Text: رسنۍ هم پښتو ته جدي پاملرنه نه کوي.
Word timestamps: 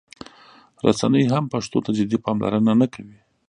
رسنۍ 0.87 1.23
هم 1.33 1.43
پښتو 1.53 1.77
ته 1.85 1.91
جدي 1.97 2.17
پاملرنه 2.25 2.73
نه 2.81 2.87
کوي. 2.93 3.19